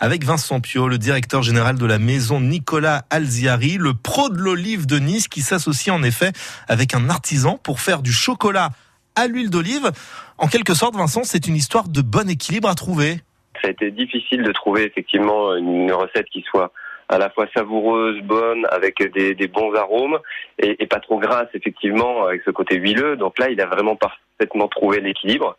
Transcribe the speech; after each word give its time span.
avec 0.00 0.24
Vincent 0.24 0.60
Pio, 0.60 0.88
le 0.88 0.98
directeur 0.98 1.42
général 1.42 1.76
de 1.76 1.86
la 1.86 1.98
maison 1.98 2.40
Nicolas 2.40 3.02
Alziari, 3.10 3.76
le 3.78 3.94
pro 3.94 4.28
de 4.28 4.38
l'olive 4.38 4.86
de 4.86 4.98
Nice 4.98 5.28
qui 5.28 5.40
s'associe 5.40 5.94
en 5.94 6.02
effet 6.02 6.30
avec 6.68 6.94
un 6.94 7.10
artisan 7.10 7.58
pour 7.58 7.80
faire 7.80 8.02
du 8.02 8.12
chocolat 8.12 8.70
à 9.16 9.26
l'huile 9.26 9.50
d'olive. 9.50 9.90
En 10.38 10.46
quelque 10.46 10.74
sorte, 10.74 10.94
Vincent, 10.94 11.24
c'est 11.24 11.46
une 11.46 11.56
histoire 11.56 11.88
de 11.88 12.00
bon 12.00 12.28
équilibre 12.30 12.68
à 12.68 12.74
trouver. 12.74 13.16
Ça 13.60 13.68
a 13.68 13.70
été 13.70 13.90
difficile 13.90 14.42
de 14.42 14.52
trouver 14.52 14.84
effectivement 14.84 15.56
une 15.56 15.92
recette 15.92 16.28
qui 16.30 16.44
soit 16.48 16.72
à 17.08 17.18
la 17.18 17.30
fois 17.30 17.46
savoureuse, 17.54 18.20
bonne, 18.22 18.66
avec 18.70 19.02
des, 19.14 19.48
bons 19.48 19.74
arômes 19.74 20.18
et, 20.58 20.76
et, 20.82 20.86
pas 20.86 21.00
trop 21.00 21.18
grasse 21.18 21.48
effectivement 21.54 22.26
avec 22.26 22.42
ce 22.44 22.50
côté 22.50 22.76
huileux. 22.76 23.16
Donc 23.16 23.38
là, 23.38 23.48
il 23.48 23.60
a 23.60 23.66
vraiment 23.66 23.96
parfaitement 23.96 24.68
trouvé 24.68 25.00
l'équilibre. 25.00 25.56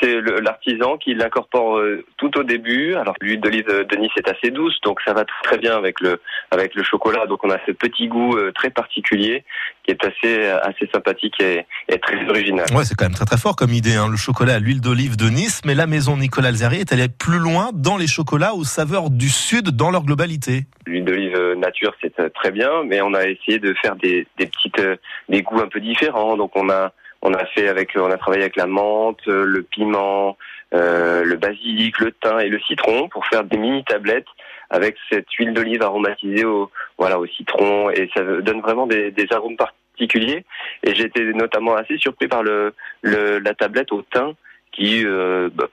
C'est 0.00 0.20
l'artisan 0.20 0.96
qui 0.96 1.14
l'incorpore 1.14 1.78
euh, 1.78 2.04
tout 2.16 2.38
au 2.38 2.42
début. 2.42 2.94
Alors 2.94 3.14
l'huile 3.20 3.40
d'olive 3.40 3.66
de 3.66 3.96
Nice 3.96 4.10
est 4.16 4.28
assez 4.28 4.50
douce, 4.50 4.78
donc 4.84 5.00
ça 5.04 5.12
va 5.12 5.24
très 5.42 5.58
bien 5.58 5.76
avec 5.76 6.00
le 6.00 6.20
avec 6.50 6.74
le 6.74 6.82
chocolat. 6.82 7.26
Donc 7.26 7.44
on 7.44 7.50
a 7.50 7.58
ce 7.66 7.72
petit 7.72 8.08
goût 8.08 8.36
euh, 8.36 8.52
très 8.52 8.70
particulier 8.70 9.44
qui 9.84 9.90
est 9.90 10.04
assez 10.04 10.46
assez 10.46 10.88
sympathique 10.92 11.40
et, 11.40 11.66
très 11.98 12.28
original. 12.28 12.66
Ouais, 12.74 12.84
c'est 12.84 12.94
quand 12.94 13.04
même 13.04 13.14
très 13.14 13.24
très 13.24 13.36
fort 13.36 13.56
comme 13.56 13.72
idée. 13.72 13.94
Hein, 13.94 14.08
le 14.08 14.16
chocolat 14.16 14.54
à 14.54 14.58
l'huile 14.58 14.80
d'olive 14.80 15.16
de 15.16 15.28
Nice, 15.28 15.62
mais 15.64 15.74
la 15.74 15.86
maison 15.86 16.16
Nicolas 16.16 16.48
Alzari 16.48 16.78
est 16.78 16.92
allée 16.92 17.08
plus 17.08 17.38
loin 17.38 17.70
dans 17.72 17.96
les 17.96 18.06
chocolats 18.06 18.54
aux 18.54 18.64
saveurs 18.64 19.10
du 19.10 19.28
sud 19.28 19.70
dans 19.70 19.90
leur 19.90 20.04
globalité. 20.04 20.66
L'huile 20.86 21.04
d'olive 21.04 21.36
euh, 21.36 21.54
nature, 21.54 21.94
c'est 22.00 22.32
très 22.32 22.50
bien, 22.50 22.84
mais 22.84 23.00
on 23.02 23.14
a 23.14 23.26
essayé 23.26 23.58
de 23.58 23.74
faire 23.74 23.96
des, 23.96 24.26
des 24.38 24.46
petites 24.46 24.80
des 25.28 25.42
goûts 25.42 25.60
un 25.60 25.68
peu 25.68 25.80
différents. 25.80 26.36
Donc 26.36 26.52
on 26.56 26.70
a 26.70 26.92
on 27.22 27.32
a 27.34 27.44
fait 27.46 27.68
avec, 27.68 27.92
on 27.96 28.10
a 28.10 28.18
travaillé 28.18 28.42
avec 28.42 28.56
la 28.56 28.66
menthe, 28.66 29.24
le 29.26 29.62
piment, 29.62 30.36
euh, 30.74 31.22
le 31.22 31.36
basilic, 31.36 31.98
le 32.00 32.12
thym 32.12 32.40
et 32.40 32.48
le 32.48 32.58
citron 32.60 33.08
pour 33.08 33.26
faire 33.26 33.44
des 33.44 33.56
mini 33.56 33.84
tablettes 33.84 34.26
avec 34.70 34.96
cette 35.10 35.30
huile 35.32 35.52
d'olive 35.52 35.82
aromatisée 35.82 36.44
au 36.44 36.70
voilà 36.98 37.18
au 37.18 37.26
citron. 37.26 37.90
Et 37.90 38.10
ça 38.14 38.22
donne 38.22 38.60
vraiment 38.60 38.86
des, 38.86 39.10
des 39.10 39.26
arômes 39.32 39.56
particuliers. 39.56 40.44
Et 40.82 40.90
été 40.90 41.24
notamment 41.32 41.76
assez 41.76 41.96
surpris 41.98 42.26
par 42.26 42.42
le, 42.42 42.74
le 43.02 43.38
la 43.38 43.54
tablette 43.54 43.92
au 43.92 44.02
thym 44.02 44.32
qui 44.72 45.04
euh, 45.06 45.48
bah, 45.54 45.68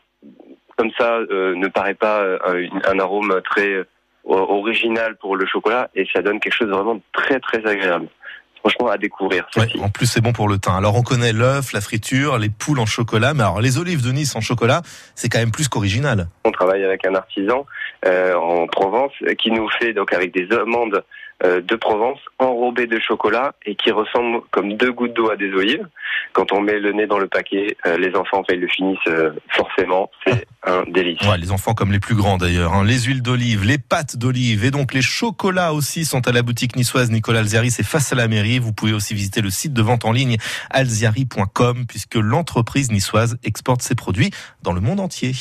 comme 0.75 0.91
ça 0.97 1.17
euh, 1.17 1.55
ne 1.55 1.67
paraît 1.67 1.95
pas 1.95 2.23
un, 2.45 2.67
un 2.85 2.99
arôme 2.99 3.41
très 3.43 3.83
original 4.25 5.15
pour 5.15 5.35
le 5.35 5.45
chocolat. 5.47 5.89
Et 5.95 6.05
ça 6.13 6.21
donne 6.21 6.39
quelque 6.39 6.53
chose 6.53 6.67
de 6.67 6.73
vraiment 6.73 7.01
très 7.13 7.39
très 7.39 7.65
agréable 7.65 8.07
franchement 8.59 8.89
à 8.89 8.97
découvrir. 8.97 9.47
en 9.81 9.89
plus, 9.89 10.05
c'est 10.05 10.21
bon 10.21 10.33
pour 10.33 10.47
le 10.47 10.57
teint. 10.57 10.75
Alors, 10.75 10.95
on 10.95 11.01
connaît 11.01 11.33
l'œuf, 11.33 11.73
la 11.73 11.81
friture, 11.81 12.37
les 12.37 12.49
poules 12.49 12.79
en 12.79 12.85
chocolat, 12.85 13.33
mais 13.33 13.43
alors 13.43 13.61
les 13.61 13.77
olives 13.77 14.05
de 14.05 14.11
Nice 14.11 14.35
en 14.35 14.41
chocolat, 14.41 14.81
c'est 15.15 15.29
quand 15.29 15.39
même 15.39 15.51
plus 15.51 15.67
qu'original. 15.67 16.27
On 16.45 16.51
travaille 16.51 16.83
avec 16.83 17.05
un 17.05 17.15
artisan 17.15 17.65
euh, 18.05 18.33
en 18.35 18.67
Provence 18.67 19.13
qui 19.37 19.51
nous 19.51 19.69
fait 19.79 19.93
donc 19.93 20.13
avec 20.13 20.33
des 20.33 20.47
amandes 20.55 21.03
de 21.43 21.75
Provence 21.75 22.19
enrobées 22.37 22.87
de 22.87 22.99
chocolat 22.99 23.53
et 23.65 23.75
qui 23.75 23.91
ressemblent 23.91 24.41
comme 24.51 24.75
deux 24.75 24.91
gouttes 24.91 25.13
d'eau 25.13 25.29
à 25.29 25.37
des 25.37 25.51
olives. 25.53 25.87
Quand 26.33 26.51
on 26.51 26.61
met 26.61 26.79
le 26.79 26.91
nez 26.91 27.07
dans 27.07 27.17
le 27.17 27.27
paquet, 27.27 27.77
euh, 27.85 27.97
les 27.97 28.15
enfants 28.15 28.43
ils 28.49 28.59
le 28.59 28.67
finissent 28.67 28.97
forcément. 29.49 30.09
C'est 30.25 30.47
un 30.63 30.83
délice. 30.87 31.21
Ouais, 31.21 31.37
les 31.37 31.51
enfants 31.51 31.73
comme 31.73 31.91
les 31.91 31.99
plus 31.99 32.15
grands 32.15 32.37
d'ailleurs. 32.37 32.73
Hein. 32.73 32.83
Les 32.83 33.01
huiles 33.01 33.21
d'olive, 33.21 33.65
les 33.65 33.77
pâtes 33.77 34.17
d'olive 34.17 34.65
et 34.65 34.71
donc 34.71 34.93
les 34.93 35.01
chocolats 35.01 35.73
aussi 35.73 36.05
sont 36.05 36.27
à 36.27 36.31
la 36.31 36.41
boutique 36.41 36.75
niçoise 36.75 37.11
Nicolas 37.11 37.39
Alziari. 37.39 37.71
C'est 37.71 37.83
face 37.83 38.11
à 38.11 38.15
la 38.15 38.27
mairie. 38.27 38.59
Vous 38.59 38.73
pouvez 38.73 38.93
aussi 38.93 39.13
visiter 39.13 39.41
le 39.41 39.49
site 39.49 39.73
de 39.73 39.81
vente 39.81 40.05
en 40.05 40.11
ligne 40.11 40.37
alziari.com 40.71 41.85
puisque 41.87 42.15
l'entreprise 42.15 42.91
niçoise 42.91 43.37
exporte 43.43 43.81
ses 43.81 43.95
produits 43.95 44.31
dans 44.63 44.73
le 44.73 44.81
monde 44.81 44.99
entier. 44.99 45.31